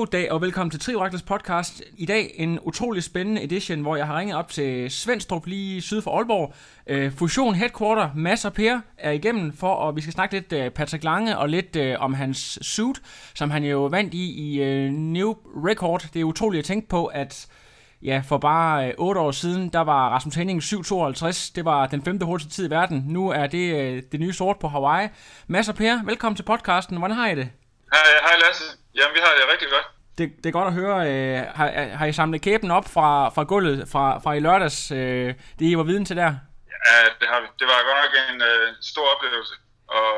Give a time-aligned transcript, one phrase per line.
[0.00, 1.82] God dag og velkommen til Trioraklets podcast.
[1.96, 6.02] I dag en utrolig spændende edition, hvor jeg har ringet op til Svendstrup lige syd
[6.02, 6.54] for Aalborg.
[6.86, 10.70] Øh, fusion Headquarter, Mads og Per er igennem for, og vi skal snakke lidt øh,
[10.70, 13.00] Patrick Lange og lidt øh, om hans suit,
[13.34, 15.34] som han jo vandt i i New
[15.66, 16.06] Record.
[16.14, 17.46] Det er utroligt at tænke på, at
[18.02, 21.52] ja, for bare øh, 8 år siden, der var Rasmus Henning 7.52.
[21.54, 23.04] Det var den femte hurtigste tid i verden.
[23.06, 25.08] Nu er det øh, det nye sort på Hawaii.
[25.46, 26.96] Mads og Per, velkommen til podcasten.
[26.98, 27.48] Hvordan har I det?
[27.92, 28.64] Hej, hej Lasse.
[28.94, 29.99] Jamen, vi har det rigtig godt.
[30.18, 30.96] Det, det er godt at høre.
[31.10, 34.90] Øh, har, har I samlet kæben op fra, fra gulvet fra, fra i lørdags?
[34.90, 36.30] Øh, det I var viden til der?
[36.86, 37.46] Ja, det har vi.
[37.58, 39.54] Det var godt nok en øh, stor oplevelse.
[39.88, 40.10] Og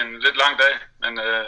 [0.00, 1.46] en lidt lang dag, men øh,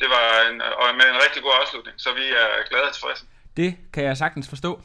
[0.00, 3.24] det var en, og med en rigtig god afslutning, så vi er glade og tilfredse.
[3.56, 4.80] Det kan jeg sagtens forstå.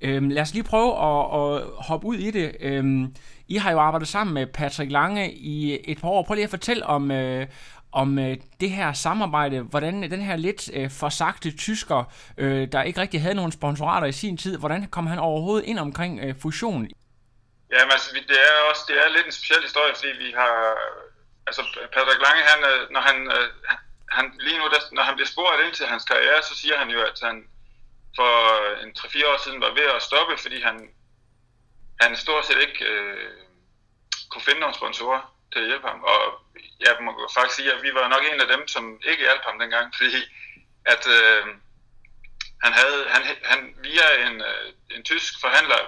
[0.00, 2.56] Øhm, lad os lige prøve at, at hoppe ud i det.
[2.60, 3.14] Øhm,
[3.48, 6.22] I har jo arbejdet sammen med Patrick Lange i et par år.
[6.22, 7.46] Prøv lige at fortælle om, øh,
[7.94, 12.04] om øh, det her samarbejde, hvordan øh, den her lidt øh, forsagte tysker,
[12.38, 15.78] øh, der ikke rigtig havde nogen sponsorater i sin tid, hvordan kom han overhovedet ind
[15.78, 16.82] omkring øh, fusion?
[17.72, 20.54] Jamen altså, det er også det er lidt en speciel historie, fordi vi har,
[21.46, 21.62] altså
[21.94, 23.48] Patrick Lange, han, øh, når han, øh,
[24.16, 26.88] han lige nu, der, når han bliver spurgt ind til hans karriere, så siger han
[26.94, 27.36] jo, at han
[28.18, 28.32] for
[28.82, 30.76] en 3-4 år siden var ved at stoppe, fordi han,
[32.02, 33.30] han stort set ikke øh,
[34.30, 36.00] kunne finde nogle sponsorer til at hjælpe ham.
[36.12, 36.20] Og
[36.86, 39.58] jeg må faktisk sige, at vi var nok en af dem, som ikke hjalp ham
[39.58, 40.20] dengang, fordi
[40.92, 41.44] at øh,
[42.64, 45.82] han havde, han, han via en, øh, en tysk forhandler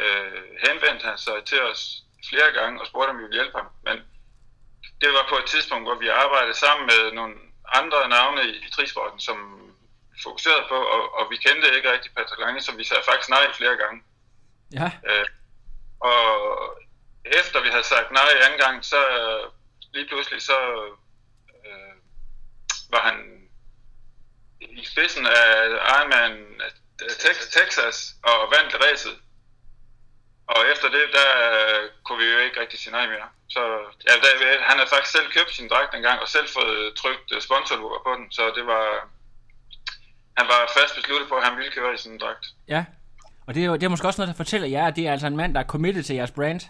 [0.00, 1.82] øh, henvendte han sig til os
[2.28, 3.68] flere gange og spurgte, om vi ville hjælpe ham.
[3.86, 3.96] Men
[5.00, 7.34] det var på et tidspunkt, hvor vi arbejdede sammen med nogle
[7.80, 9.38] andre navne i, i trisporten, som
[10.22, 13.52] fokuserede på, og, og vi kendte ikke rigtig Patrick Lange, så vi sagde faktisk nej
[13.52, 14.02] flere gange.
[14.72, 15.26] Ja, Øh,
[16.00, 16.26] og
[17.24, 19.44] efter vi havde sagt nej anden gang, så øh,
[19.94, 20.58] lige pludselig så
[21.66, 21.94] øh,
[22.90, 23.16] var han
[24.60, 25.46] i spidsen af
[25.92, 26.32] Ironman
[27.02, 27.10] øh,
[27.56, 29.16] Texas og vandt ræset.
[30.46, 33.28] Og efter det, der øh, kunne vi jo ikke rigtig sige nej mere.
[33.48, 33.62] Så
[34.08, 36.94] ja, der, øh, han havde faktisk selv købt sin dragt en gang, og selv fået
[36.94, 38.84] trykt øh, sponsorlogo på den, så det var...
[40.38, 42.46] Han var fast besluttet på, at han ville køre i sin dragt.
[42.68, 42.84] ja.
[43.46, 45.12] Og det er, jo, det er måske også noget, der fortæller jer, at det er
[45.12, 46.60] altså en mand, der er committed til jeres brand.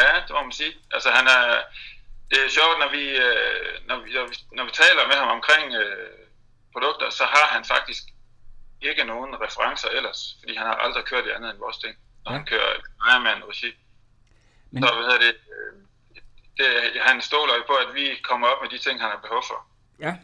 [0.00, 0.72] Ja, det må man sige.
[0.94, 1.44] Altså han er,
[2.30, 5.30] det er sjovt, når vi, øh, når vi, når vi, når vi taler med ham
[5.38, 6.08] omkring øh,
[6.74, 8.02] produkter, så har han faktisk
[8.88, 11.94] ikke nogen referencer ellers, fordi han har aldrig kørt i andet end vores ting,
[12.24, 12.36] når Ja.
[12.38, 12.70] han kører
[13.08, 13.70] Ironman regi.
[14.70, 14.82] Men-.
[14.82, 15.72] Så hvad hedder det, øh,
[16.58, 16.66] det,
[17.08, 19.58] han stoler jo på, at vi kommer op med de ting, han har behov for.
[20.06, 20.14] Ja.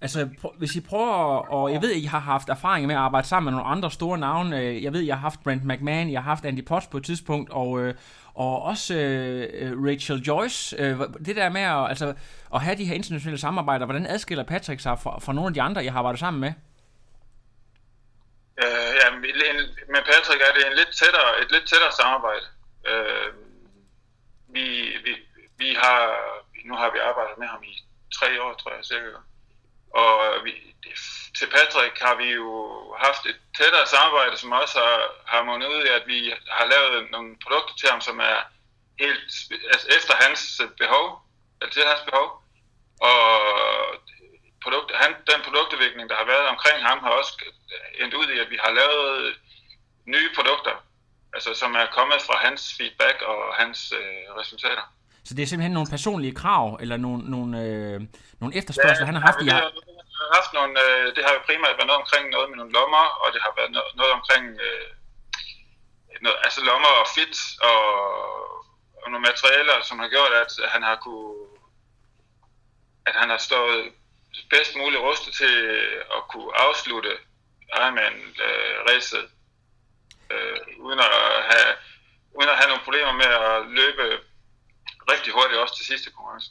[0.00, 3.00] Altså, hvis I prøver, at- og jeg ved, at I har haft erfaring med at
[3.00, 4.56] arbejde sammen med nogle andre store navne.
[4.82, 7.50] Jeg ved, I har haft Brent McMahon, I har haft Andy Potts på et tidspunkt,
[7.50, 7.94] og, øh,
[8.44, 10.76] og også øh, øh, Rachel Joyce.
[10.82, 12.14] Øh, Det der med at, altså,
[12.54, 15.62] at have de her internationale samarbejder, hvordan adskiller Patrick sig fra, fra nogle af de
[15.62, 16.52] andre, I har arbejdet sammen med?
[18.64, 22.46] Øh, ja, med- Patrick er det en lidt tættere, et lidt tættere samarbejde.
[22.90, 23.28] Øh,
[24.54, 24.64] vi,
[25.04, 25.12] vi,
[25.58, 26.00] vi har,
[26.68, 27.74] nu har vi arbejdet med ham i
[28.18, 29.10] tre år, tror jeg cirka.
[30.02, 30.10] Og
[30.44, 30.52] vi,
[31.38, 32.48] til Patrick har vi jo
[33.04, 35.00] haft et tættere samarbejde, som også har,
[35.32, 36.18] har mundet ud i, at vi
[36.56, 38.38] har lavet nogle produkter til ham, som er
[39.02, 39.30] helt
[39.72, 40.40] altså efter hans
[40.82, 41.06] behov,
[41.58, 42.28] eller til hans behov.
[43.10, 43.22] Og
[44.64, 47.32] produkt, han, den produktudvikling, der har været omkring ham, har også
[48.02, 49.34] endt ud i, at vi har lavet
[50.14, 50.76] nye produkter,
[51.34, 54.84] altså som er kommet fra hans feedback og hans øh, resultater.
[55.28, 58.00] Så det er simpelthen nogle personlige krav, eller nogle, nogle, øh,
[58.40, 59.40] nogle efterspørgsler, han har haft.
[59.42, 59.50] I vi
[60.18, 62.72] har, har haft nogle, øh, det har jo primært været noget omkring noget med nogle
[62.72, 64.88] lommer, og det har været noget, noget omkring øh,
[66.24, 67.36] noget, altså lommer og fit
[67.70, 67.82] og,
[69.02, 71.48] og nogle materialer, som har gjort, at han har kunne
[73.08, 73.92] at han har stået
[74.50, 75.54] bedst muligt rustet til
[76.16, 77.12] at kunne afslutte
[77.76, 79.24] Ironman-ræset,
[80.30, 81.12] øh, øh, uden, at
[81.50, 81.70] have,
[82.34, 84.04] uden at have nogle problemer med at løbe
[85.12, 86.50] rigtig hurtigt også til sidste konkurrence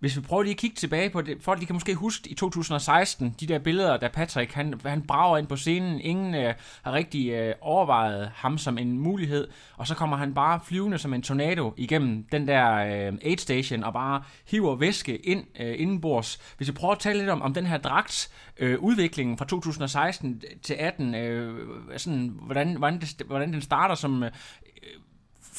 [0.00, 2.34] hvis vi prøver lige at kigge tilbage på det, folk de kan måske huske i
[2.34, 6.92] 2016, de der billeder, da Patrick han, han brager ind på scenen, ingen øh, har
[6.92, 11.22] rigtig øh, overvejet ham som en mulighed, og så kommer han bare flyvende som en
[11.22, 16.38] tornado igennem den der øh, aid station, og bare hiver væske ind øh, indenbords.
[16.56, 20.42] Hvis vi prøver at tale lidt om, om den her dragts øh, udviklingen fra 2016
[20.62, 24.30] til 18, øh, sådan, hvordan, hvordan, det, hvordan den starter som øh,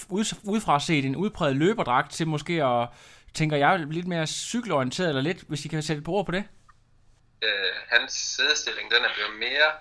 [0.10, 2.90] ud, udefra set en udpræget løberdragt til måske at
[3.34, 6.44] tænker jeg, lidt mere cykelorienteret, eller lidt, hvis I kan sætte et ord på det?
[7.42, 9.72] Øh, hans sædestilling, den er blevet mere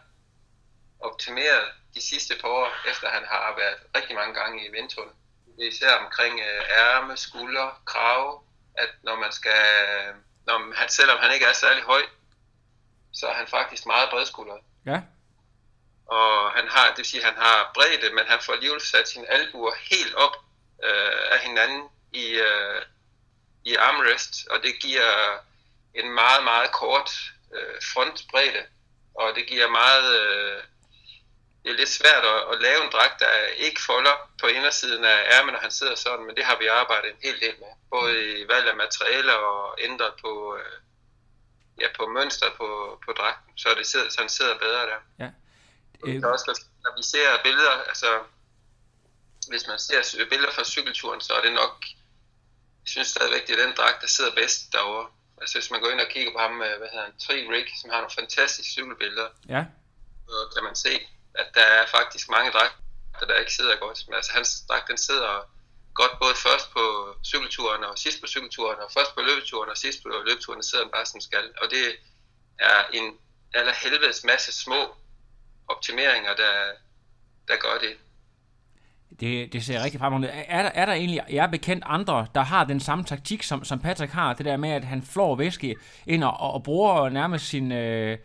[1.00, 1.65] optimeret
[1.95, 5.15] de sidste par år, efter han har været rigtig mange gange i vindtunnel.
[5.59, 8.41] Især omkring øh, ærme, skulder, krave,
[8.75, 9.62] at når man skal,
[10.47, 12.03] når han, selvom han ikke er særlig høj,
[13.12, 14.61] så er han faktisk meget bredskuldret.
[14.87, 15.00] Ja.
[16.06, 19.09] Og han har, det vil sige, at han har bredde, men han får alligevel sat
[19.09, 20.37] sine albuer helt op
[20.85, 22.83] øh, af hinanden i, øh,
[23.70, 25.11] i armrest, og det giver
[25.94, 27.11] en meget, meget kort
[27.55, 28.62] øh, frontbredde,
[29.15, 30.09] og det giver meget...
[30.20, 30.62] Øh,
[31.62, 33.32] det er lidt svært at, at lave en dragt, der
[33.67, 37.11] ikke folder på indersiden af ærmen, når han sidder sådan, men det har vi arbejdet
[37.11, 37.73] en hel del med.
[37.91, 40.76] Både i valg af materialer og ændret på, øh,
[41.81, 45.00] ja, på mønster på, på dragten, så, det sidder, så han sidder bedre der.
[45.19, 45.31] Ja.
[46.06, 46.23] Øh.
[46.32, 48.11] Også, når vi ser billeder, altså
[49.49, 51.85] hvis man ser billeder fra cykelturen, så er det nok
[52.88, 55.06] synes stadigvæk, det er den dragt, der sidder bedst derovre.
[55.40, 57.69] Altså hvis man går ind og kigger på ham, med, hvad hedder han, Tri Rick,
[57.81, 59.64] som har nogle fantastiske cykelbilleder, ja.
[60.29, 60.94] så kan man se,
[61.35, 63.99] at der er faktisk mange dragter, der ikke sidder godt.
[64.06, 65.50] Men altså hans dragt, den sidder
[65.94, 66.85] godt både først på
[67.25, 70.93] cykelturen og sidst på cykelturen, og først på løbeturen og sidst på løbeturen, sidder den
[70.93, 71.46] bare som skal.
[71.62, 71.85] Og det
[72.58, 73.19] er en
[73.55, 74.96] aller helvedes masse små
[75.69, 76.55] optimeringer, der,
[77.49, 77.96] der gør det.
[79.20, 82.40] Det, det ser rigtig fremragende Er der, er der egentlig, jeg er bekendt andre, der
[82.40, 85.76] har den samme taktik, som, som Patrick har, det der med, at han flår væske
[86.06, 88.19] ind og, og bruger nærmest sin, øh,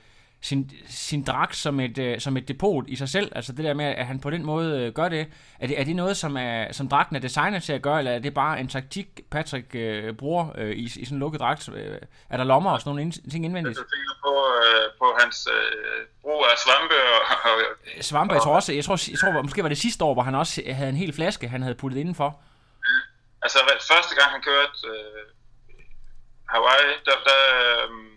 [0.44, 3.32] sin, sin dragt som et, øh, som et depot i sig selv.
[3.36, 5.28] Altså det der med, at han på den måde øh, gør det.
[5.60, 8.12] Er det, er det noget, som, er, som dragten er designet til at gøre, eller
[8.12, 11.70] er det bare en taktik, Patrick øh, bruger øh, i, i sådan en lukket dragt?
[11.70, 11.98] Øh,
[12.30, 13.78] er der lommer og sådan nogle ind, ting indvendigt?
[13.78, 16.96] Jeg tænker på, øh, på hans øh, brug af svampe.
[17.16, 17.22] Og,
[17.98, 20.24] og, svampe, jeg tror også, jeg tror, jeg tror, måske var det sidste år, hvor
[20.24, 22.40] han også havde en hel flaske, han havde puttet indenfor.
[23.42, 23.58] Altså
[23.92, 25.24] første gang han kørte øh,
[26.54, 27.42] Hawaii, der, der
[27.84, 28.13] øh,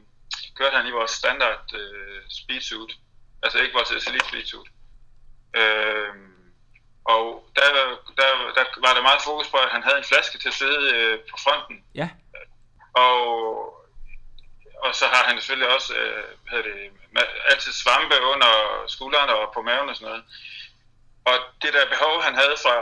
[0.58, 2.92] kørte han i vores standard øh, speedsuit,
[3.42, 4.68] altså ikke vores elite speedsuit.
[5.56, 6.14] Øh,
[7.04, 7.68] og der,
[8.18, 10.94] der, der var der meget fokus på, at han havde en flaske til at sidde
[10.94, 11.84] øh, på fronten.
[11.94, 12.08] Ja.
[12.92, 13.20] Og,
[14.84, 16.90] og så har han selvfølgelig også øh, hvad det,
[17.50, 18.52] altid svampe under
[18.86, 20.24] skuldrene og på maven og sådan noget.
[21.24, 22.76] Og det der behov, han havde fra,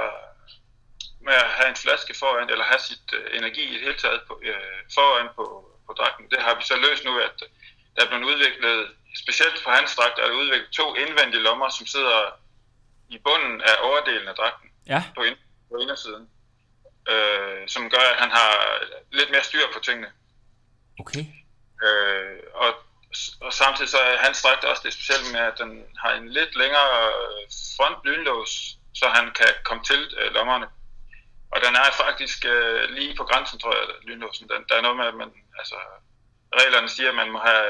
[1.27, 4.21] med at have en flaske foran, eller have sit øh, energi i det hele taget
[4.29, 5.45] på, øh, foran på,
[5.87, 7.43] på dragten, det har vi så løst nu, at
[7.97, 8.91] der er blevet udviklet,
[9.23, 12.21] specielt på hans dragt, er der udviklet to indvendige lommer, som sidder
[13.09, 14.71] i bunden af overdelen af dragten.
[14.87, 15.05] Ja.
[15.17, 15.37] På, ind,
[15.71, 16.29] på indersiden.
[17.09, 18.53] Øh, som gør, at han har
[19.13, 20.13] lidt mere styr på tingene.
[21.01, 21.25] Okay.
[21.85, 22.71] Øh, og,
[23.41, 26.57] og samtidig så er hans dragt også det specielle med, at den har en lidt
[26.57, 27.13] længere
[27.77, 30.67] front lynlås, så han kan komme til øh, lommerne.
[31.53, 34.49] Og den er faktisk øh, lige på grænsen, tror jeg, lynlåsen.
[34.49, 35.77] Den, der er noget med, at man, altså,
[36.61, 37.65] reglerne siger, at man må have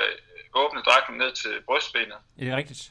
[0.54, 2.18] åbnet dragten ned til brystbenet.
[2.38, 2.82] Ja, det er rigtigt.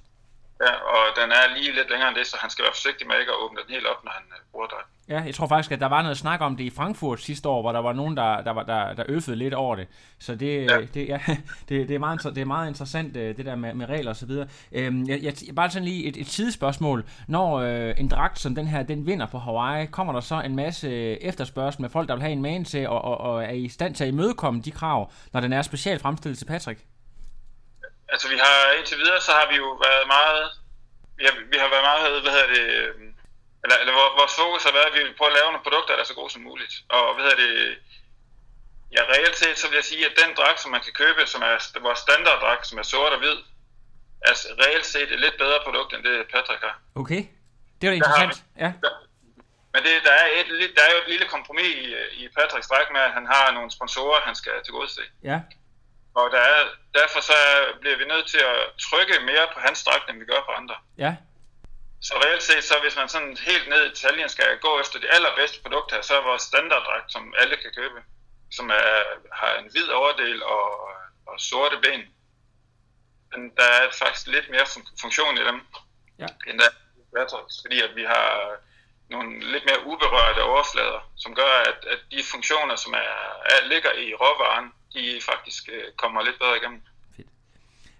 [0.61, 3.19] Ja, og den er lige lidt længere end det, så han skal være forsigtig med
[3.19, 4.92] ikke at åbne den helt op, når han uh, bruger dragten.
[5.09, 7.61] Ja, jeg tror faktisk, at der var noget snak om det i Frankfurt sidste år,
[7.61, 9.87] hvor der var nogen, der, der, var, der, der øffede lidt over det.
[10.19, 10.81] Så det, ja.
[10.93, 11.19] det, ja,
[11.69, 14.15] det, det, er, meget, det er meget interessant, øh, det der med, med regler og
[14.15, 14.47] så videre.
[14.71, 17.05] Øhm, jeg, jeg, bare sådan lige et, et sidespørgsmål.
[17.27, 20.55] Når øh, en dragt som den her, den vinder på Hawaii, kommer der så en
[20.55, 20.89] masse
[21.21, 23.95] efterspørgsel med folk, der vil have en man til, og, og, og er i stand
[23.95, 26.79] til at imødekomme de krav, når den er specielt fremstillet til Patrick?
[28.09, 30.43] Altså vi har indtil videre, så har vi jo været meget,
[31.17, 33.12] vi har, vi har været meget, hvad hedder det, øhm,
[33.63, 36.03] eller, eller vores fokus har været, at vi vil prøve at lave nogle produkter, der
[36.03, 36.73] er så gode som muligt.
[36.95, 37.53] Og hvad hedder det,
[38.95, 41.41] ja reelt set, så vil jeg sige, at den dragt, som man kan købe, som
[41.41, 43.37] er vores standarddragt, som er sort og hvid,
[44.27, 46.75] er reelt set et lidt bedre produkt, end det Patrick har.
[46.95, 47.21] Okay,
[47.77, 48.71] det er da interessant, ja.
[49.73, 51.85] Men det, der, er et, der er jo et lille kompromis i,
[52.21, 55.01] i Patricks dragt med, at han har nogle sponsorer, han skal tilgodese.
[55.23, 55.39] Ja.
[56.15, 56.59] Og der er,
[56.99, 57.37] derfor så
[57.81, 60.75] bliver vi nødt til at trykke mere på hans dragt, end vi gør på andre.
[60.97, 61.15] Ja.
[62.03, 65.11] Så reelt set, så hvis man sådan helt ned i detaljen skal gå efter de
[65.15, 67.99] allerbedste produkter, så er vores standarddragt, som alle kan købe,
[68.51, 68.91] som er,
[69.33, 70.89] har en hvid overdel og,
[71.25, 72.03] og sorte ben.
[73.31, 74.65] Men der er faktisk lidt mere
[75.01, 75.61] funktion i dem,
[76.19, 76.27] ja.
[76.47, 76.73] end der er
[77.61, 78.57] fordi at vi har
[79.09, 83.13] nogle lidt mere uberørte overflader, som gør, at, at de funktioner, som er,
[83.53, 86.81] er, ligger i råvaren, de faktisk øh, kommer lidt bedre igennem.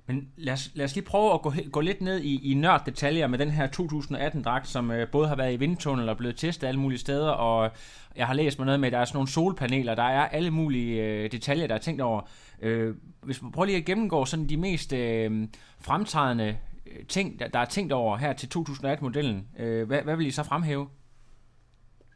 [0.06, 2.86] Men lad os, lad os lige prøve at gå, gå lidt ned i, i nørd
[2.86, 6.68] detaljer med den her 2018-dragt, som øh, både har været i vindtunnel og blevet testet
[6.68, 7.72] alle mulige steder, og
[8.16, 10.52] jeg har læst mig noget med, at der er sådan nogle solpaneler, der er alle
[10.52, 12.22] mulige øh, detaljer, der er tænkt over.
[12.62, 15.48] Øh, hvis man prøver lige at gennemgå sådan de mest øh,
[15.82, 20.28] fremtrædende øh, ting, der, der er tænkt over her til 2018-modellen, øh, hvad, hvad vil
[20.28, 20.90] I så fremhæve?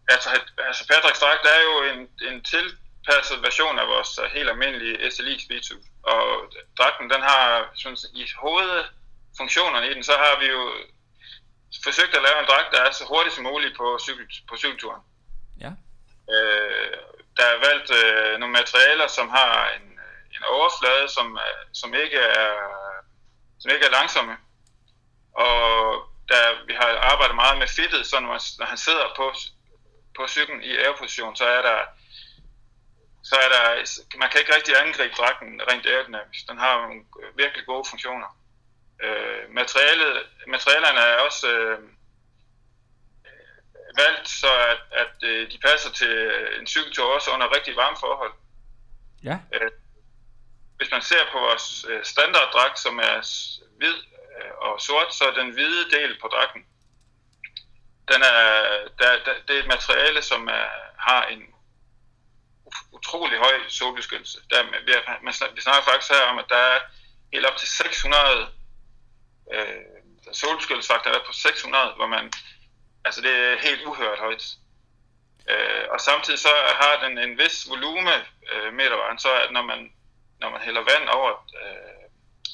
[0.10, 0.29] Altså,
[0.67, 2.65] altså Patrick dragt er jo en, en til,
[3.08, 6.24] tilpasset version af vores helt almindelige SLI speedsuit og
[6.78, 10.62] dragten, den har synes, i hovedfunktionerne i den, så har vi jo
[11.84, 15.02] forsøgt at lave en dragt, der er så hurtigt som muligt på, cykel, på cykelturen.
[15.64, 15.72] Ja.
[16.34, 16.98] Øh,
[17.38, 19.88] der er valgt øh, nogle materialer, som har en,
[20.36, 21.40] en overflade, som,
[21.74, 22.54] som, ikke er,
[23.60, 24.36] som ikke er langsomme.
[25.34, 25.62] Og
[26.30, 29.34] der, vi har arbejdet meget med fittet, så når, man, når han sidder på,
[30.18, 31.80] på cyklen i airposition, så er der
[33.24, 33.63] så er der,
[34.17, 36.50] man kan ikke rigtig angribe dragten rent aerodynamisk.
[36.50, 37.03] Den har nogle
[37.36, 38.29] virkelig gode funktioner.
[39.03, 41.79] Øh, materialet, materialerne er også øh,
[43.97, 48.33] valgt, så at, at øh, de passer til en cykeltur også under rigtig varme forhold.
[49.24, 49.38] Ja.
[49.53, 49.71] Øh,
[50.77, 53.17] hvis man ser på vores øh, standarddragt, som er
[53.77, 53.97] hvid
[54.38, 56.65] øh, og sort, så er den hvide del på dragten,
[58.12, 58.41] den er,
[59.00, 61.41] der, der, det er et materiale, som er, har en
[62.91, 64.39] utrolig høj solbeskyttelse.
[64.50, 66.79] Der, vi, man, vi snakker faktisk her om, at der er
[67.34, 68.48] helt op til 600
[69.53, 69.82] øh,
[70.32, 72.34] solbeskyttelsesfaktorer på 600, hvor man,
[73.06, 74.46] altså det er helt uhørt højt.
[75.50, 78.15] Øh, og samtidig så har den en vis volume
[78.51, 79.94] øh, metervaren, så at når man,
[80.39, 81.32] når man hælder vand over,
[81.63, 82.03] øh,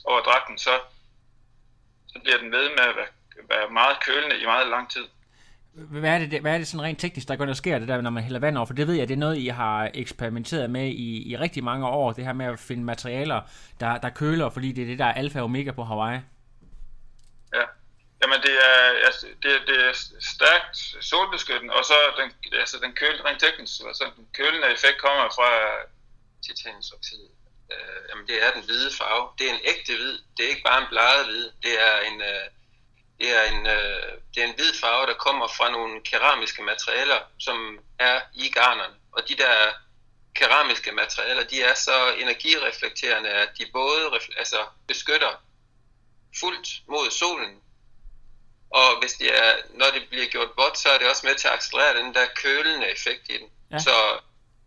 [0.05, 0.79] over dragten, så,
[2.07, 3.07] så bliver den ved med at være,
[3.49, 5.07] være meget kølende i meget lang tid.
[5.75, 8.01] Hvad er, det, hvad er det sådan rent teknisk, der går der sker det der,
[8.01, 8.65] når man hælder vand over?
[8.65, 11.87] For det ved jeg, det er noget, I har eksperimenteret med i, i rigtig mange
[11.87, 13.41] år, det her med at finde materialer,
[13.79, 16.19] der, der køler, fordi det er det, der er alfa og omega på Hawaii.
[17.55, 17.65] Ja,
[18.21, 19.93] jamen det er, altså, det, det er
[20.35, 25.25] stærkt solbeskyttende, og så den, altså den køl, rent teknisk, altså den kølende effekt kommer
[25.37, 25.49] fra
[26.45, 27.25] titanoxid.
[27.73, 29.25] Øh, jamen det er den hvide farve.
[29.37, 30.17] Det er en ægte hvid.
[30.35, 31.45] Det er ikke bare en bladet hvid.
[31.65, 32.45] Det er en, øh,
[33.19, 37.19] det er en, øh, det er en hvid farve, der kommer fra nogle keramiske materialer,
[37.39, 38.95] som er i garnerne.
[39.11, 39.55] Og de der
[40.35, 45.43] keramiske materialer, de er så energireflekterende, at de både altså, beskytter
[46.39, 47.61] fuldt mod solen,
[48.73, 51.47] og hvis de er, når det bliver gjort vådt, så er det også med til
[51.47, 53.49] at accelerere den der kølende effekt i den.
[53.71, 53.79] Ja.
[53.79, 54.19] Så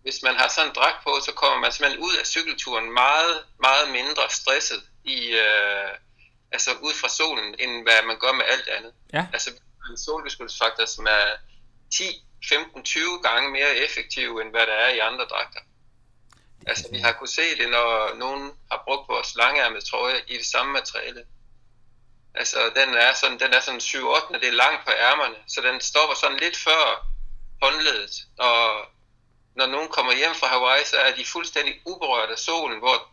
[0.02, 3.44] hvis man har sådan en dragt på, så kommer man simpelthen ud af cykelturen meget,
[3.60, 5.90] meget mindre stresset i, øh,
[6.52, 8.92] altså ud fra solen, end hvad man gør med alt andet.
[9.12, 9.26] Ja.
[9.32, 9.50] Altså
[9.90, 11.26] en solbeskyttelsesfaktor, som er
[11.94, 12.04] 10,
[12.48, 15.60] 15, 20 gange mere effektiv, end hvad der er i andre dragter.
[16.66, 20.46] Altså vi har kunne se det, når nogen har brugt vores langærmede trøje i det
[20.46, 21.24] samme materiale.
[22.34, 25.80] Altså den er sådan, den er sådan 7-8 det er langt på ærmerne, så den
[25.80, 27.06] stopper sådan lidt før
[27.62, 28.14] håndledet.
[28.38, 28.86] Og
[29.56, 33.08] når nogen kommer hjem fra Hawaii, så er de fuldstændig uberørt af solen, hvor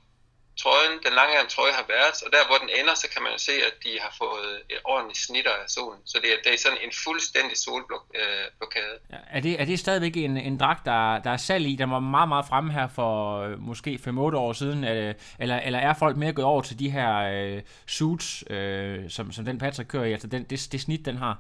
[0.62, 3.52] trøjen, den lange trøje har været, og der hvor den ender, så kan man se,
[3.70, 6.02] at de har fået et ordentligt snitter af solen.
[6.06, 8.96] Så det er, det er sådan en fuldstændig solblokade.
[9.14, 11.76] Ja, er, det, er det stadigvæk en, en dragt, der, der er salg i?
[11.76, 14.12] Der var meget, meget fremme her for øh, måske 5-8
[14.46, 14.84] år siden.
[14.84, 19.32] Er, eller, eller er folk mere gået over til de her øh, suits, øh, som,
[19.32, 20.12] som den Patrick kører i?
[20.12, 21.38] Altså den, det, det snit, den har?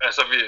[0.00, 0.38] Altså vi,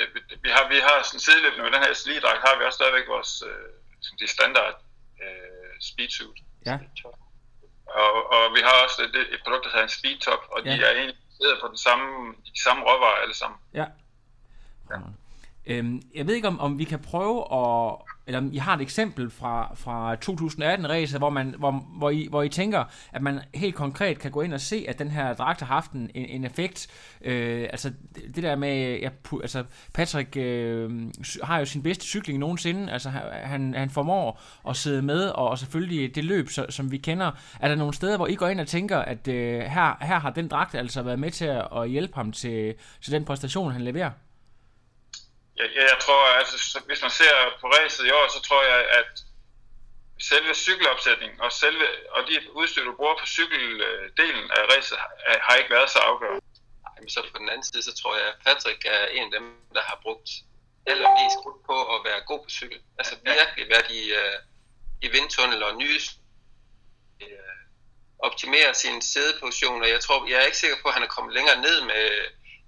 [0.42, 3.42] vi har, vi har sådan sideløbende med den her SLI-dragt, har vi også stadigvæk vores
[3.50, 4.74] øh, de standard
[5.22, 6.38] øh, speedsuit.
[6.66, 6.78] Ja.
[7.94, 10.70] Og, og vi har også et, et produkt, der hedder en Speed Top, og ja.
[10.70, 11.16] de er egentlig
[11.62, 13.58] på den samme, de samme råvarer alle sammen.
[13.74, 13.86] Ja.
[14.90, 14.96] ja.
[15.66, 17.96] Øhm, jeg ved ikke, om, om vi kan prøve at
[18.30, 22.48] eller I har et eksempel fra, fra 2018-ræset, hvor, man, hvor, hvor, I, hvor I
[22.48, 25.66] tænker, at man helt konkret kan gå ind og se, at den her dragt har
[25.66, 26.88] haft en, en effekt.
[27.24, 27.92] Øh, altså
[28.34, 29.08] det der med, ja,
[29.42, 30.90] altså Patrick øh,
[31.42, 35.58] har jo sin bedste cykling nogensinde, altså han, han formår at sidde med, og, og
[35.58, 37.30] selvfølgelig det løb, så, som vi kender.
[37.60, 40.30] Er der nogle steder, hvor I går ind og tænker, at øh, her, her har
[40.30, 43.82] den dragt altså været med til at, at hjælpe ham til, til den præstation, han
[43.82, 44.10] leverer?
[45.60, 48.80] Ja, jeg tror, at altså, hvis man ser på racet i år, så tror jeg,
[49.00, 49.12] at
[50.20, 54.98] selve cykelopsætningen og, selve, og de udstyr, du bruger på cykeldelen af racet,
[55.46, 56.46] har ikke været så afgørende.
[56.84, 59.40] Nej, men så på den anden side, så tror jeg, at Patrick er en af
[59.40, 60.28] dem, der har brugt
[60.86, 62.80] allermest krudt på at være god på cykel.
[62.98, 64.38] Altså virkelig været i, uh,
[65.02, 66.00] i vindtunnel og nye
[67.22, 67.58] uh,
[68.18, 71.34] optimere sin sædeposition, og jeg tror, jeg er ikke sikker på, at han er kommet
[71.34, 72.04] længere ned med,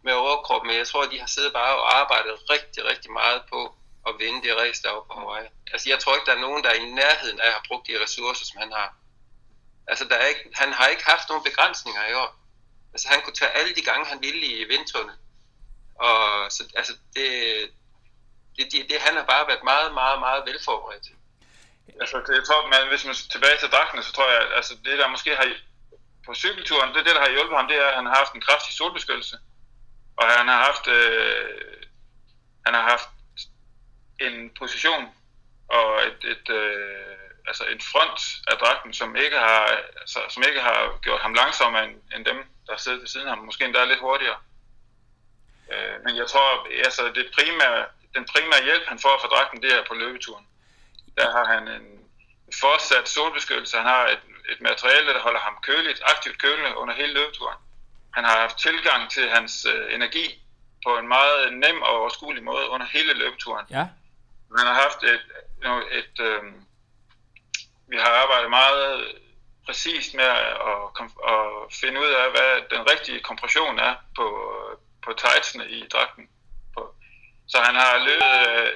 [0.04, 3.42] med overkrop, men jeg tror, at de har siddet bare og arbejdet rigtig, rigtig meget
[3.52, 3.74] på
[4.08, 5.48] at vinde det race deroppe på Hawaii.
[5.72, 7.86] Altså, jeg tror ikke, der er nogen, der er i nærheden af at have brugt
[7.88, 8.94] de ressourcer, som han har.
[9.86, 12.30] Altså, der er ikke, han har ikke haft nogen begrænsninger i år.
[12.92, 15.16] Altså, han kunne tage alle de gange, han ville i vindtunnel.
[15.94, 17.26] Og så, altså, det,
[18.56, 21.06] det, det, det, han har bare været meget, meget, meget velforberedt.
[22.00, 24.98] Altså, det, jeg tror, man, hvis man tilbage til dragtene, så tror jeg, altså, det
[24.98, 25.46] der måske har
[26.26, 28.40] på cykelturen, det, det der har hjulpet ham, det er, at han har haft en
[28.40, 29.36] kraftig solbeskyttelse.
[30.16, 31.82] Og han har haft, øh,
[32.66, 33.08] han har haft
[34.20, 35.08] en position
[35.68, 37.16] og et, et, øh,
[37.46, 39.62] altså en front af dragten, som ikke har,
[40.00, 43.36] altså, som ikke har gjort ham langsommere end, end dem, der sidder ved siden af
[43.36, 43.44] ham.
[43.44, 44.38] Måske endda lidt hurtigere.
[45.72, 49.72] Øh, men jeg tror, altså det primære, den primære hjælp, han får fra dragten, det
[49.72, 50.46] er på løbeturen.
[51.16, 52.02] Der har han en
[52.60, 53.76] fortsat solbeskyttelse.
[53.76, 57.58] Han har et, et materiale, der holder ham køligt, aktivt kølende under hele løbeturen.
[58.14, 60.42] Han har haft tilgang til hans øh, energi
[60.86, 63.66] på en meget nem og overskuelig måde under hele løbeturen.
[63.70, 63.86] Ja.
[64.58, 65.24] Han har haft et,
[65.64, 66.42] et, et øh,
[67.88, 69.04] vi har arbejdet meget
[69.66, 70.46] præcist med at,
[71.32, 74.26] at, finde ud af, hvad den rigtige kompression er på,
[75.04, 76.28] på tightsene i dragten.
[77.48, 78.70] Så han har løbet øh,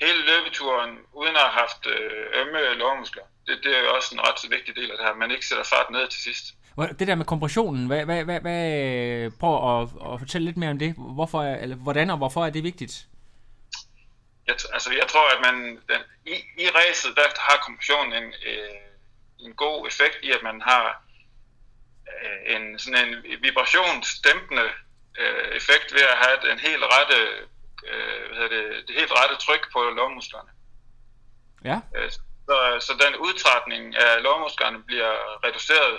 [0.00, 3.22] hele løbeturen uden at have haft øh, ømme lårmuskler.
[3.46, 5.64] Det, det er jo også en ret vigtig del af det her, man ikke sætter
[5.64, 6.44] fart ned til sidst.
[6.76, 10.78] Det der med kompressionen, hvad, hvad, hvad, hvad, prøv at, at fortælle lidt mere om
[10.78, 10.94] det.
[11.18, 13.06] Hvorfor, eller hvordan og hvorfor er det vigtigt?
[14.46, 15.56] Jeg, altså, jeg tror, at man
[15.90, 18.86] den, i, i racet, der har kompressionen en, øh,
[19.38, 21.02] en god effekt i, at man har
[22.12, 24.68] øh, en, sådan en vibrationsdæmpende
[25.18, 27.18] øh, effekt ved at have en helt rette,
[27.90, 30.50] øh, hvad det, det helt rette tryk på lårmusklerne.
[31.64, 31.78] Ja.
[31.96, 32.10] Øh,
[32.48, 32.56] så,
[32.86, 35.12] så den udtrætning af lårmusklerne bliver
[35.46, 35.94] reduceret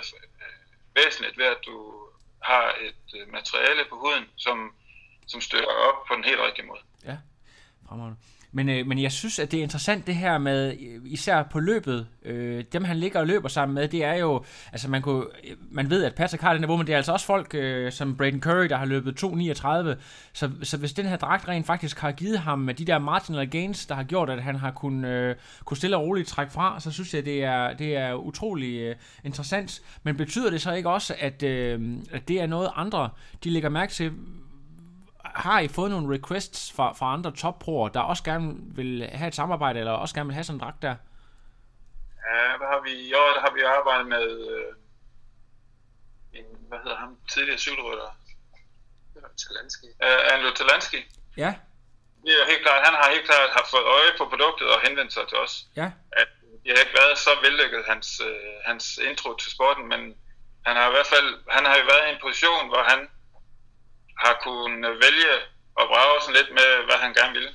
[0.98, 1.76] væsentligt ved, at du
[2.50, 4.56] har et øh, materiale på huden, som,
[5.26, 6.82] som støtter op på den helt rigtige måde.
[7.04, 7.16] Ja,
[7.88, 8.18] fremragende.
[8.52, 11.60] Men, øh, men jeg synes, at det er interessant det her med, øh, især på
[11.60, 15.24] løbet, øh, dem han ligger og løber sammen med, det er jo, altså man, kunne,
[15.44, 17.92] øh, man ved, at Patrick har den niveau, men det er altså også folk øh,
[17.92, 20.02] som Braden Curry, der har løbet 2.39,
[20.32, 23.50] så, så hvis den her dragt rent faktisk har givet ham øh, de der marginal
[23.50, 26.80] gains, der har gjort, at han har kunnet, øh, kunne stille og roligt trække fra,
[26.80, 29.82] så synes jeg, det er, det er utrolig øh, interessant.
[30.02, 31.80] Men betyder det så ikke også, at, øh,
[32.12, 33.10] at det er noget andre,
[33.44, 34.12] de lægger mærke til,
[35.38, 39.34] har I fået nogle requests fra, fra andre topproer, der også gerne vil have et
[39.34, 40.96] samarbejde, eller også gerne vil have sådan en dragt der?
[42.28, 42.92] Ja, hvad har vi?
[43.14, 44.72] Jo, der har vi arbejdet med øh,
[46.38, 48.10] en, hvad hedder han, tidligere cykelrytter?
[49.44, 49.88] Talansky.
[50.06, 51.00] Uh, Andrew Talansky.
[51.36, 51.50] Ja.
[52.24, 55.12] Det er helt klart, han har helt klart haft fået øje på produktet og henvendt
[55.12, 55.54] sig til os.
[55.80, 55.88] Ja.
[56.20, 56.28] At
[56.62, 60.00] det har ikke været så vellykket, hans, øh, hans intro til sporten, men
[60.66, 63.00] han har i hvert fald, han har jo været i en position, hvor han
[64.24, 65.34] har kunnet vælge
[65.78, 67.48] og brage sådan lidt med, hvad han gerne vil.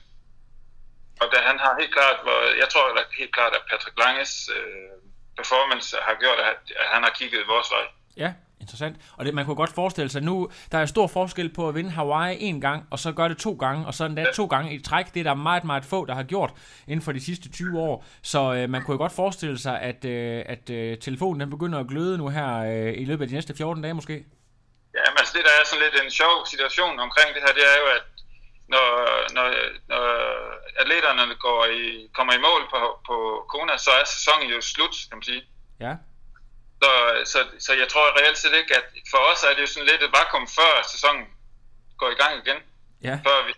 [1.21, 4.33] Og da han har helt klart, hvor jeg tror at helt klart, at Patrick Langes
[4.57, 4.93] øh,
[5.39, 7.85] performance har gjort, at, at han har kigget vores vej.
[8.23, 8.29] Ja,
[8.61, 8.95] interessant.
[9.17, 11.89] Og det, man kunne godt forestille sig, nu der er stor forskel på at vinde
[11.89, 14.79] Hawaii en gang, og så gøre det to gange, og så endda to gange i
[14.79, 15.13] træk.
[15.13, 16.53] Det er der meget, meget få, der har gjort
[16.87, 18.05] inden for de sidste 20 år.
[18.21, 21.87] Så øh, man kunne godt forestille sig, at, øh, at øh, telefonen den begynder at
[21.87, 24.25] gløde nu her øh, i løbet af de næste 14 dage måske.
[24.97, 27.65] Ja, men altså det der er sådan lidt en sjov situation omkring det her, det
[27.73, 28.05] er jo, at
[28.67, 28.87] når,
[29.35, 29.45] når,
[29.91, 30.05] når
[30.81, 35.17] atleterne går i, kommer i mål på, på Kona, så er sæsonen jo slut, kan
[35.17, 35.43] man sige.
[35.79, 35.93] Ja.
[36.81, 36.91] Så,
[37.31, 40.03] så, så jeg tror reelt set ikke, at for os er det jo sådan lidt
[40.03, 41.25] et vakuum, før sæsonen
[41.97, 42.59] går i gang igen.
[43.01, 43.15] Ja.
[43.27, 43.53] Før vi,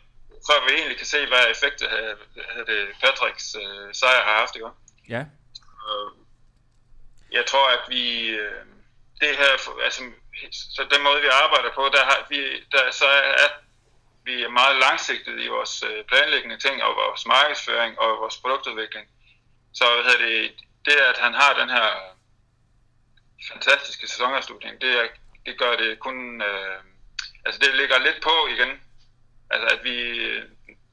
[0.48, 2.16] før vi egentlig kan se, hvad effektet af,
[2.58, 4.68] af det Patricks øh, sejr har haft, ikke?
[5.10, 5.26] Ja.
[5.90, 6.14] Og
[7.32, 8.28] jeg tror, at vi...
[8.28, 8.66] Øh,
[9.22, 10.02] det her, altså,
[10.76, 12.40] så den måde, vi arbejder på, der, har vi,
[12.72, 13.06] der så
[13.46, 13.50] er
[14.26, 19.08] vi er meget langsigtet i vores øh, planlæggende ting, og vores markedsføring og vores produktudvikling.
[19.74, 20.54] Så hvad det,
[20.86, 21.90] det, at han har den her
[23.52, 25.08] fantastiske sæsonafslutning, det, er,
[25.46, 26.42] det gør det kun...
[26.42, 26.80] Øh,
[27.46, 28.82] altså det ligger lidt på igen.
[29.50, 29.98] Altså at vi,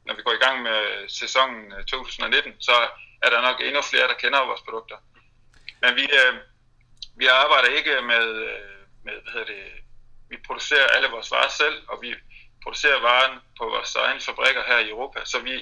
[0.06, 2.72] når vi går i gang med sæsonen øh, 2019, så
[3.22, 4.96] er der nok endnu flere, der kender vores produkter.
[5.82, 6.34] Men vi, øh,
[7.16, 8.71] vi arbejder ikke med, øh,
[9.06, 9.62] med hvad hedder det,
[10.30, 12.10] vi producerer alle vores varer selv, og vi
[12.62, 15.54] producerer varen på vores egne fabrikker her i Europa, så vi,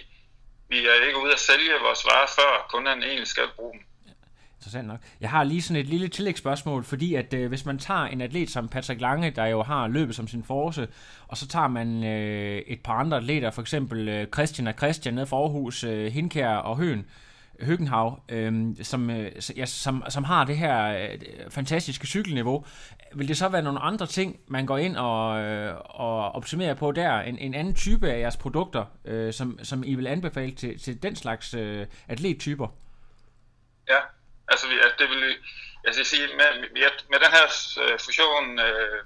[0.72, 3.83] vi er ikke ude at sælge vores varer, før kunden egentlig skal bruge dem.
[4.61, 5.00] Interessant nok.
[5.20, 8.50] Jeg har lige sådan et lille tillægsspørgsmål, fordi at øh, hvis man tager en atlet
[8.50, 10.88] som Patrick Lange, der jo har løbet som sin force,
[11.29, 15.14] og så tager man øh, et par andre atleter, for eksempel øh, Christian og Christian
[15.14, 17.07] nede fra Aarhus, øh, Hinkær og Høen,
[17.62, 21.18] Høgenhav, øh, som, øh, ja, som, som har det her øh,
[21.50, 22.64] fantastiske cykelniveau.
[23.14, 26.92] Vil det så være nogle andre ting, man går ind og, øh, og optimerer på
[26.92, 27.20] der?
[27.20, 31.02] En, en anden type af jeres produkter, øh, som, som I vil anbefale til, til
[31.02, 32.68] den slags øh, atlettyper?
[33.88, 33.98] Ja,
[34.48, 34.66] altså
[34.98, 35.36] det vil
[35.84, 36.50] jeg skal sige, med,
[37.12, 37.46] med den her
[37.82, 38.98] øh, fusion øh,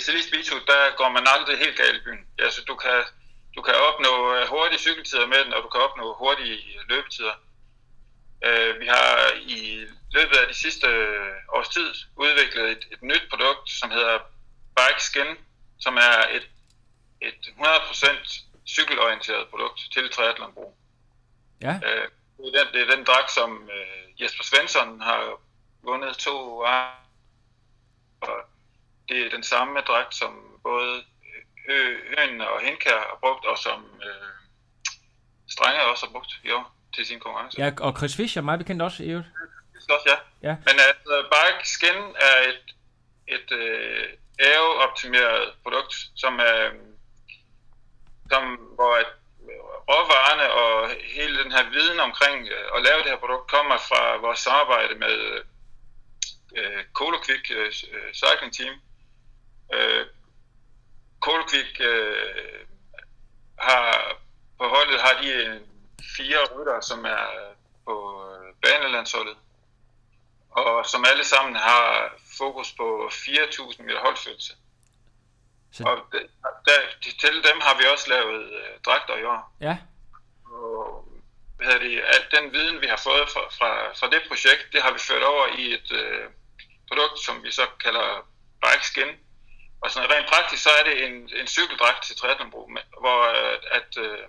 [0.00, 2.26] SLI Speedtooth, der går man aldrig helt galt i byen.
[2.38, 2.98] Altså, du kan,
[3.56, 6.56] du kan opnå øh, hurtige cykeltider med den, og du kan opnå hurtige
[6.88, 7.34] løbetider.
[8.44, 10.88] Øh, vi har i løbet af de sidste
[11.48, 14.18] års tid udviklet et, et nyt produkt, som hedder
[14.76, 15.36] Bike Skin,
[15.78, 16.48] som er et,
[17.20, 20.76] et 100% cykelorienteret produkt til triathlonbrug.
[21.60, 21.74] Ja.
[21.84, 25.40] Øh, det, er den, det er den dragt, som øh, Jesper Svensson har
[25.82, 27.00] vundet to år.
[28.20, 28.36] Og
[29.08, 31.04] det er den samme dragt, som både
[31.68, 34.28] Høen og Henkær har brugt, og som øh,
[35.48, 37.60] Strenge også har brugt i år til sin konkurrence.
[37.60, 39.28] Ja, og Chris Fischer, mig bekendt også i øvrigt.
[39.90, 40.48] Også, ja.
[40.48, 40.56] ja.
[40.66, 42.64] Men altså, Bike Skin er et,
[43.36, 46.70] et øh, aero-optimeret produkt, som er,
[48.30, 49.06] som, hvor at
[49.90, 54.16] råvarerne og hele den her viden omkring øh, at lave det her produkt kommer fra
[54.16, 55.16] vores samarbejde med
[56.56, 58.74] øh, Colokvik øh, øh, Cycling Team.
[59.74, 60.06] Øh,
[61.20, 62.66] Colokvik øh,
[63.58, 64.16] har
[64.58, 65.60] på holdet har de
[66.16, 67.26] fire rytter, som er
[67.86, 67.94] på
[68.30, 69.36] øh, banelandsholdet,
[70.50, 74.52] og som alle sammen har fokus på 4.000 meter holdfølelse.
[75.72, 75.82] Så...
[75.84, 75.96] Og
[76.66, 76.78] der,
[77.20, 79.56] til dem har vi også lavet øh, dragter i år.
[79.60, 79.76] Ja.
[80.44, 81.08] Og
[81.56, 84.82] hvad hedder det, al den viden, vi har fået fra, fra, fra det projekt, det
[84.82, 86.24] har vi ført over i et øh,
[86.88, 88.08] produkt, som vi så kalder
[88.62, 89.10] Bike Skin.
[89.80, 93.90] Og sådan rent praktisk, så er det en, en cykeldragt til triathlonbrug, hvor øh, at,
[93.98, 94.28] øh,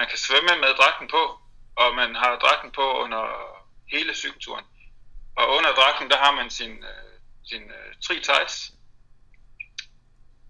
[0.00, 1.22] man kan svømme med dragten på,
[1.76, 3.22] og man har dragten på under
[3.92, 4.64] hele cykelturen.
[5.36, 7.14] Og under dragten, der har man sin, øh,
[7.50, 8.72] sin øh, tri tights,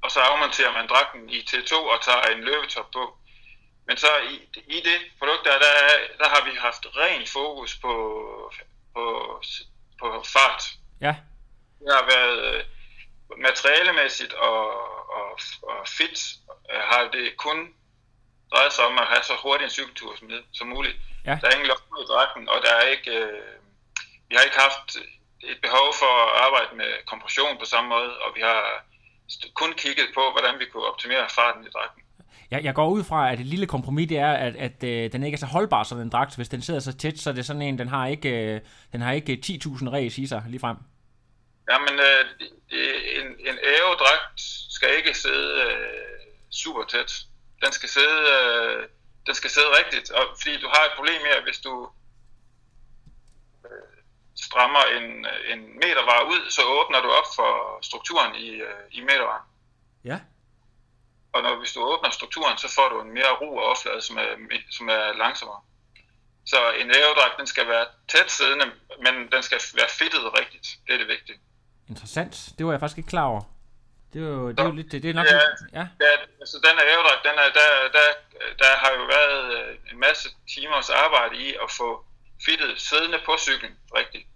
[0.03, 3.19] og så afmonterer man dragten i T2 og tager en løbetop på.
[3.87, 4.35] Men så i,
[4.77, 5.75] i det produkt der, der,
[6.19, 7.95] der har vi haft ren fokus på,
[8.95, 9.05] på,
[10.01, 10.63] på fart.
[11.01, 11.15] Ja.
[11.81, 12.65] Det har været øh,
[13.39, 14.61] materialemæssigt og,
[15.19, 16.19] og, og fit,
[16.71, 17.75] har det kun
[18.53, 20.27] drejet sig om at have så hurtig en cykeltur som,
[20.59, 20.97] som muligt.
[21.27, 21.35] Ja.
[21.41, 23.55] Der er ingen lomme i dragten, og der er ikke, øh,
[24.29, 24.89] vi har ikke haft
[25.51, 28.61] et behov for at arbejde med kompression på samme måde, og vi har
[29.61, 32.03] kun kigget på, hvordan vi kunne optimere farten i dragten.
[32.51, 35.23] Jeg, jeg går ud fra, at et lille kompromis det er, at, at øh, den
[35.23, 36.37] ikke er så holdbar som en dragt.
[36.37, 38.61] Hvis den sidder så tæt, så er det sådan en, den har ikke, øh,
[38.93, 40.77] den har ikke 10.000 ræs i sig lige frem.
[41.71, 42.25] Jamen, øh,
[43.19, 47.13] en, en ævedragt skal ikke sidde øh, super tæt.
[47.65, 48.89] Den skal sidde, øh,
[49.27, 51.91] den skal sidde rigtigt, og fordi du har et problem at hvis du
[53.65, 53.97] øh,
[54.47, 59.47] strammer en, en metervar ud, så åbner du op for strukturen i, øh, i metervaren.
[60.05, 60.19] Ja.
[61.33, 64.27] Og når, hvis du åbner strukturen, så får du en mere ro overflade, som er,
[64.71, 65.61] som er langsommere.
[66.47, 68.67] Så en ævedragt, den skal være tæt siddende,
[69.05, 70.67] men den skal være fittet rigtigt.
[70.87, 71.39] Det er det vigtige.
[71.89, 72.53] Interessant.
[72.59, 73.43] Det var jeg faktisk ikke klar over.
[74.13, 75.85] Det er jo, det er jo lidt, det, det er nok ja, lidt, ja.
[76.01, 76.13] ja.
[76.41, 78.07] altså den her ævedragt, den er, der, der,
[78.63, 82.05] der har jo været øh, en masse timers arbejde i at få
[82.47, 84.27] fittet siddende på cyklen rigtigt.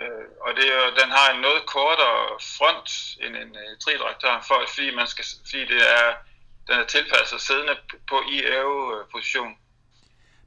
[0.00, 0.66] Øh, og det,
[1.00, 2.22] den har en noget kortere
[2.58, 2.88] front
[3.22, 6.06] end en uh, tridragt har, for, fordi, man skal, fordi det er,
[6.68, 7.76] den er tilpasset siddende
[8.08, 8.36] på i
[9.12, 9.58] position.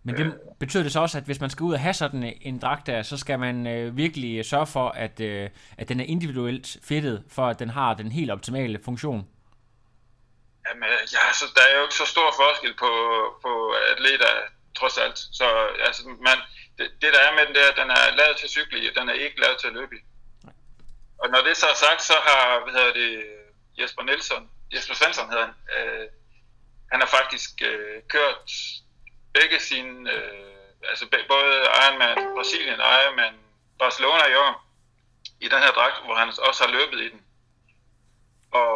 [0.03, 2.59] Men det betyder det så også, at hvis man skal ud og have sådan en
[2.59, 6.77] dragt der, så skal man øh, virkelig sørge for, at, øh, at den er individuelt
[6.83, 9.27] fittet, for at den har den helt optimale funktion?
[10.67, 12.91] Jamen, ja, altså, der er jo ikke så stor forskel på,
[13.41, 13.51] på
[13.91, 14.33] atleter,
[14.79, 15.17] trods alt.
[15.17, 15.45] Så
[15.87, 16.37] altså, man,
[16.77, 19.13] det, det, der er med den der, den er lavet til cykle i, den er
[19.13, 20.01] ikke lavet til at løbe i.
[21.21, 23.11] Og når det så er sagt, så har, hvad hedder det,
[23.79, 26.07] Jesper Nielsen, Jesper Svensson hedder han, øh,
[26.91, 28.51] han har faktisk øh, kørt
[29.33, 33.35] begge sine, øh, altså både Ironman Brasilien og Ironman
[33.79, 34.53] Barcelona i år,
[35.39, 37.21] i den her dragt, hvor han også har løbet i den.
[38.51, 38.73] Og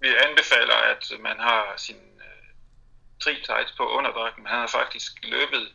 [0.00, 2.48] vi anbefaler, at man har sin øh,
[3.22, 4.46] tri tights på underdragten.
[4.46, 5.72] Han har faktisk løbet,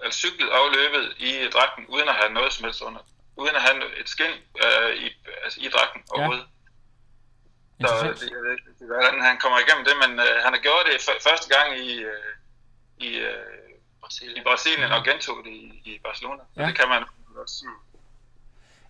[0.00, 3.00] eller cyklet og løbet i dragten, uden at have noget som helst under.
[3.36, 5.06] Uden at have et skin øh, i,
[5.44, 6.46] altså i dragten overhovedet.
[7.80, 7.86] Ja.
[7.86, 10.86] Så det, jeg ved ikke, hvordan han kommer igennem det, men øh, han har gjort
[10.86, 12.37] det første gang i, øh,
[13.00, 13.34] i, øh,
[14.00, 14.36] Brasilien.
[14.36, 16.42] i Brasilien og gentog det i, i Barcelona.
[16.56, 16.66] Ja.
[16.66, 17.04] det kan man
[17.36, 17.64] også.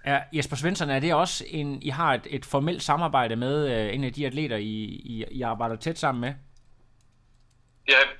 [0.06, 3.94] Ja, Jesper Svensson, er det også en, I har et, et formelt samarbejde med øh,
[3.94, 6.34] en af de atleter, I, I, I arbejder tæt sammen med?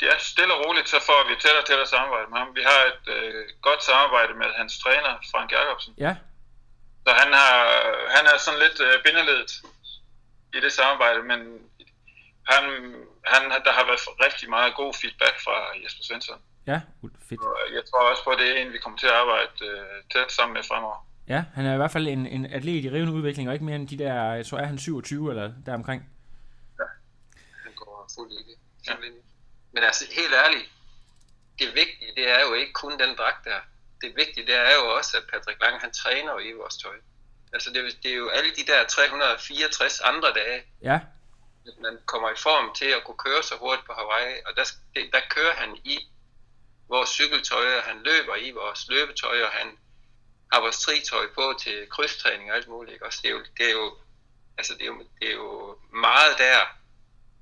[0.01, 2.51] det er stille og roligt, så får vi tættere og tættere samarbejde med ham.
[2.59, 5.94] Vi har et øh, godt samarbejde med hans træner, Frank Jacobsen.
[5.98, 6.12] Ja.
[7.05, 7.55] Så han, har,
[8.16, 9.51] han er sådan lidt øh, bindeledet
[10.57, 11.40] i det samarbejde, men
[12.52, 12.64] han,
[13.32, 16.40] han, der har været rigtig meget god feedback fra Jesper Svensson.
[16.66, 16.80] Ja,
[17.28, 17.40] fedt.
[17.40, 20.02] Og jeg tror også på, at det er en, vi kommer til at arbejde øh,
[20.12, 21.08] tæt sammen med fremover.
[21.28, 23.76] Ja, han er i hvert fald en, en atlet i rivende udvikling, og ikke mere
[23.76, 26.11] end de der, jeg tror er han 27 eller deromkring.
[27.64, 28.56] Han går fuldt i det.
[28.88, 28.94] Ja.
[29.72, 30.66] Men altså, helt ærligt,
[31.58, 33.61] det vigtige, det er jo ikke kun den dragt der.
[34.02, 36.96] Det vigtige, det er jo også, at Patrick Lang, han træner i vores tøj.
[37.52, 40.98] Altså, det, er- det er jo alle de der 364 andre dage, Ja,
[41.68, 44.64] at man kommer i form til at kunne køre så hurtigt på Hawaii, og der,
[45.14, 45.96] der kører han i
[46.88, 49.68] vores cykeltøj, og han løber i vores løbetøj, og han
[50.52, 52.92] har vores tritøj på til krydstræning og alt muligt.
[52.92, 53.07] Ikke?
[53.07, 53.87] Også det, er jo, det, er jo,
[54.59, 56.59] altså det, er jo, det er jo meget der,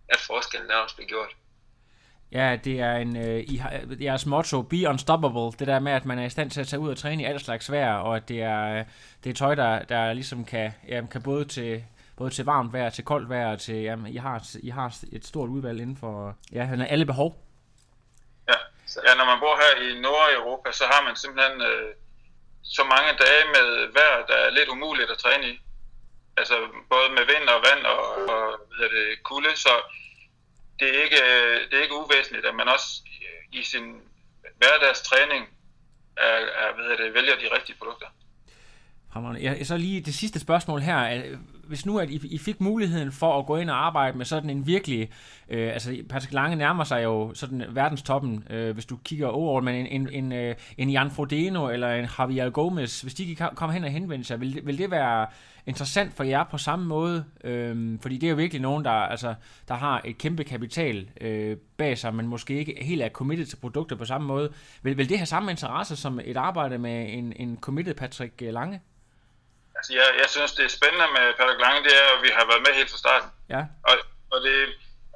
[0.08, 1.36] at forskellen er også blevet gjort.
[2.32, 6.04] ja det er en, øh, I har, jeres motto, be unstoppable, det der med, at
[6.04, 8.16] man er i stand til at tage ud og træne i alt slags vejr, og
[8.16, 8.84] at det er, øh,
[9.24, 11.84] det er tøj, der, der ligesom kan, ja, kan både til,
[12.16, 15.48] både til varmt vejr, til koldt vejr, til, jamen, I har, I har et stort
[15.48, 17.42] udvalg inden for ja, alle behov.
[18.48, 18.58] Ja.
[19.06, 21.94] ja, når man bor her i Nordeuropa, så har man simpelthen øh,
[22.62, 25.60] så mange dage med vejr, der er lidt umuligt at træne i.
[26.36, 26.56] Altså
[26.92, 28.00] både med vind og vand og,
[28.34, 28.44] og
[28.76, 29.74] hvad det, kulde, så
[30.80, 32.88] det er, ikke, øh, det er ikke uvæsentligt, at man også
[33.52, 33.86] i sin
[34.58, 35.44] hverdagstræning
[36.16, 38.06] er, er, hvad det, vælger de rigtige produkter.
[39.40, 41.22] Ja, så lige det sidste spørgsmål her.
[41.68, 44.50] Hvis nu at I, I fik muligheden for at gå ind og arbejde med sådan
[44.50, 45.10] en virkelig...
[45.48, 49.74] Øh, altså Patrick Lange nærmer sig jo sådan verdenstoppen, øh, hvis du kigger overall, men
[49.74, 53.72] en, en, en, øh, en Jan Frodeno eller en Javier Gomez, hvis de kan komme
[53.72, 55.26] hen og henvende sig, vil, vil det være
[55.66, 57.24] interessant for jer på samme måde?
[57.44, 59.34] Øh, fordi det er jo virkelig nogen, der, altså,
[59.68, 63.56] der har et kæmpe kapital øh, bag sig, men måske ikke helt er committed til
[63.56, 64.52] produkter på samme måde.
[64.82, 68.80] Vil, vil det have samme interesse som et arbejde med en, en committed Patrick Lange?
[69.76, 72.44] Altså, jeg, jeg synes, det er spændende med Patrick Lange, det er, at vi har
[72.50, 73.30] været med helt fra starten.
[73.54, 73.94] Ja, Og,
[74.32, 74.54] og, det,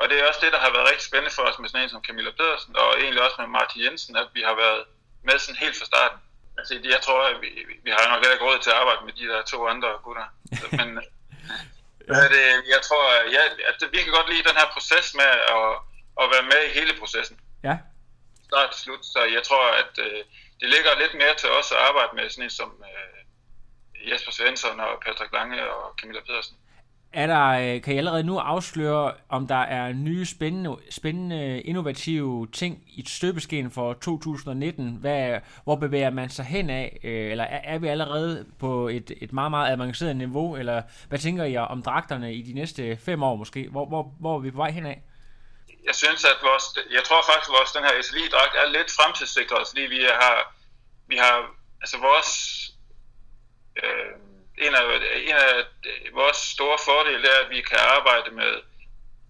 [0.01, 1.93] og det er også det, der har været rigtig spændende for os med sådan en
[1.95, 4.83] som Camilla Pedersen, og egentlig også med Martin Jensen, at vi har været
[5.29, 6.19] med sådan helt fra starten.
[6.59, 7.51] Altså, jeg tror, at vi,
[7.85, 10.27] vi har nok heller ikke råd til at arbejde med de der to andre gutter.
[10.79, 10.89] Men
[12.09, 12.29] ja.
[12.35, 12.45] det,
[12.75, 15.67] jeg tror, at, ja, at vi kan godt lide den her proces med at,
[16.23, 17.37] at være med i hele processen.
[17.69, 17.75] ja,
[18.49, 19.03] Start til slut.
[19.15, 20.21] Så jeg tror, at øh,
[20.61, 23.21] det ligger lidt mere til os at arbejde med sådan en som øh,
[24.13, 26.57] Jesper Svensson og Patrick Lange og Camilla Pedersen.
[27.13, 32.49] Er der, øh, kan I allerede nu afsløre, om der er nye spændende, spændende innovative
[32.53, 34.97] ting i støbeskeen for 2019?
[35.01, 37.01] Hvad, hvor bevæger man sig hen af?
[37.05, 40.57] Øh, Eller er, er vi allerede på et, et meget, meget avanceret niveau?
[40.57, 43.69] Eller hvad tænker I om dragterne i de næste fem år måske?
[43.69, 45.03] Hvor, hvor, hvor er vi på vej hen af?
[45.85, 49.69] jeg synes, at vores, jeg tror faktisk, at vores, den her SLI-dragt er lidt fremtidssikret,
[49.69, 50.55] fordi vi har,
[51.07, 51.35] vi har
[51.83, 52.60] altså vores,
[53.83, 54.13] øh,
[54.59, 54.85] en, af,
[55.29, 55.65] en af
[56.13, 58.53] vores store fordele er, at vi kan arbejde med,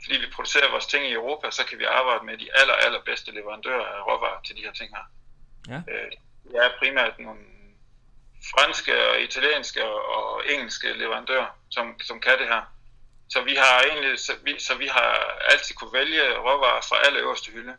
[0.02, 3.00] fordi vi producerer vores ting i Europa, så kan vi arbejde med de aller, aller
[3.02, 5.04] bedste leverandører af råvarer til de her ting her.
[5.68, 5.80] Ja.
[5.92, 6.10] Øh,
[6.44, 7.40] det er primært nogle
[8.54, 12.62] franske og italienske og engelske leverandører, som, som kan det her.
[13.28, 17.18] Så vi har egentlig, så vi, så vi har altid kunne vælge råvarer fra alle
[17.18, 17.74] øverste hylde.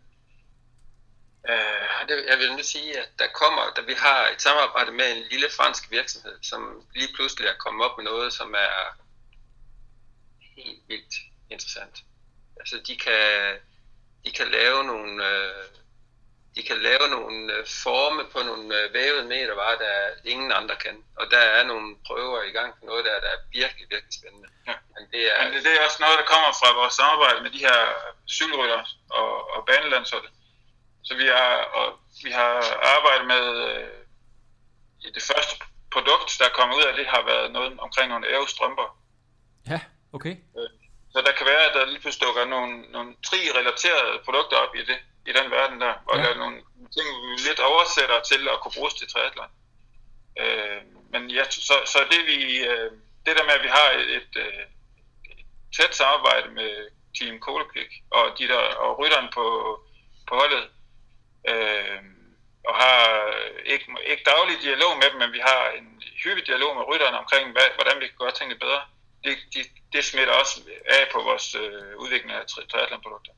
[1.47, 5.11] Ja, det, jeg vil nu sige, at der kommer, da vi har et samarbejde med
[5.11, 8.97] en lille fransk virksomhed, som lige pludselig er kommet op med noget, som er
[10.55, 11.15] helt vildt
[11.49, 11.97] interessant.
[12.59, 13.57] Altså, de kan,
[14.25, 15.65] de kan lave nogle, øh,
[16.55, 21.03] de kan lave nogle øh, forme på nogle øh, vævede metervarer, der ingen andre kan.
[21.15, 24.49] Og der er nogle prøver i gang på noget der, der er virkelig, virkelig spændende.
[24.67, 24.75] Ja.
[24.95, 27.65] Men det er, Men det er også noget, der kommer fra vores samarbejde med de
[27.67, 27.79] her
[28.27, 30.31] cykelrytter og, og banelandsholdet.
[31.03, 32.53] Så vi har, og vi har
[32.95, 33.87] arbejdet med øh,
[35.17, 35.53] det første
[35.93, 38.87] produkt, der er kommet ud af det, har været noget omkring nogle aerostrømper.
[39.69, 39.79] Ja,
[40.13, 40.35] okay.
[41.13, 44.83] Så der kan være, at der lige pludselig dukker nogle, nogle tri-relaterede produkter op i,
[44.89, 46.23] det, i den verden der, og Ja.
[46.23, 46.57] der er nogle
[46.95, 49.51] ting, vi lidt oversætter til at kunne bruges til triathlon.
[50.41, 50.81] Øh,
[51.13, 52.37] men ja, så, så det vi,
[52.71, 52.91] øh,
[53.25, 54.63] det der med, at vi har et, et, øh,
[55.31, 56.71] et tæt samarbejde med
[57.19, 59.45] Team Koleklik og, de der, og rytteren på,
[60.27, 60.69] på holdet,
[61.49, 61.99] øh,
[62.69, 62.99] og har
[63.33, 65.87] øh, ikke, ikke daglig dialog med dem, men vi har en
[66.23, 68.81] hyppig dialog med rytterne omkring, hvad, hvordan vi kan gøre tingene bedre.
[69.25, 69.59] Det, de,
[69.93, 70.55] det smitter også
[70.97, 73.31] af på vores øh, udvikling af tri- triathlonprodukter.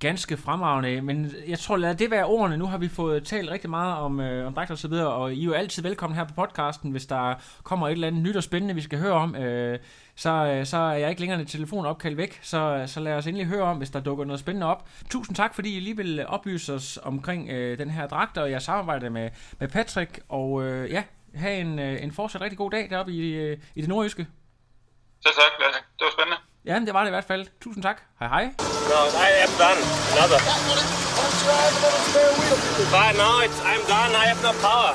[0.00, 2.56] ganske fremragende, men jeg tror, lad det være ordene.
[2.56, 5.34] Nu har vi fået talt rigtig meget om, øh, om dragt og så videre, og
[5.34, 8.36] I er jo altid velkommen her på podcasten, hvis der kommer et eller andet nyt
[8.36, 9.36] og spændende, vi skal høre om.
[9.36, 9.78] Øh,
[10.18, 13.46] så, øh, så er jeg ikke længere et telefonopkald væk, så, så lad os endelig
[13.46, 14.88] høre om, hvis der dukker noget spændende op.
[15.10, 18.62] Tusind tak, fordi I lige vil oplyse os omkring øh, den her dragt, og jeg
[18.62, 21.02] samarbejder med, med Patrick, og øh, ja,
[21.34, 24.26] have en, øh, en fortsat rigtig god dag deroppe i, øh, i det nordjyske.
[25.20, 25.80] Så tak, Lasse.
[25.98, 26.38] Det var spændende.
[26.64, 27.46] Ja, det var det i hvert fald.
[27.60, 28.02] Tusind tak.
[28.20, 28.44] Hej hej.
[28.44, 29.80] No, I am done.
[30.14, 30.40] Another.
[32.94, 34.12] But no, it's, I'm done.
[34.22, 34.92] I have no power.